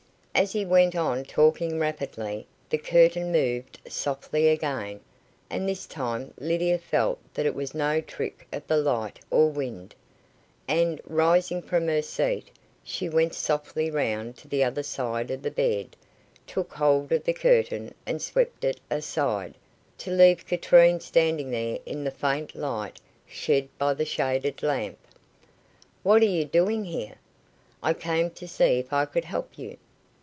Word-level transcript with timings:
As 0.33 0.53
he 0.53 0.65
went 0.65 0.95
on 0.95 1.25
talking 1.25 1.77
rapidly, 1.77 2.47
the 2.69 2.77
curtain 2.77 3.33
moved 3.33 3.79
softly 3.89 4.47
again, 4.47 5.01
and 5.49 5.67
this 5.67 5.85
time 5.85 6.33
Lydia 6.39 6.79
felt 6.79 7.19
that 7.33 7.45
it 7.45 7.53
was 7.53 7.75
no 7.75 7.99
trick 7.99 8.47
of 8.51 8.65
the 8.65 8.77
light 8.77 9.19
or 9.29 9.49
wind, 9.49 9.93
and, 10.69 11.01
rising 11.05 11.61
from 11.61 11.87
her 11.89 12.01
seat, 12.01 12.47
she 12.81 13.09
went 13.09 13.33
softly 13.35 13.91
round 13.91 14.37
to 14.37 14.47
the 14.47 14.63
other 14.63 14.83
side 14.83 15.29
of 15.31 15.41
the 15.43 15.51
bed, 15.51 15.97
took 16.47 16.71
hold 16.73 17.11
of 17.11 17.25
the 17.25 17.33
curtain 17.33 17.93
and 18.05 18.21
swept 18.21 18.63
it 18.63 18.79
aside, 18.89 19.53
to 19.97 20.09
leave 20.11 20.47
Katrine 20.47 21.01
standing 21.01 21.51
there 21.51 21.77
in 21.85 22.03
the 22.05 22.09
faint 22.09 22.55
light 22.55 23.01
shed 23.27 23.67
by 23.77 23.93
the 23.93 24.05
shaded 24.05 24.63
lamp. 24.63 24.97
"What 26.03 26.21
are 26.21 26.25
you 26.25 26.45
doing 26.45 26.85
here?" 26.85 27.17
"I 27.83 27.93
came 27.93 28.31
to 28.31 28.47
see 28.47 28.79
if 28.79 28.93
I 28.93 29.05
could 29.05 29.25
help 29.25 29.57
you." 29.59 29.75